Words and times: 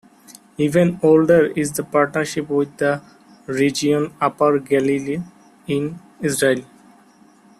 Even 0.57 0.99
older 1.03 1.45
is 1.51 1.73
the 1.73 1.83
partnership 1.83 2.49
with 2.49 2.75
the 2.77 3.03
region 3.45 4.11
Upper 4.19 4.57
Galilee 4.57 5.19
in 5.67 5.99
Israel. 6.21 6.65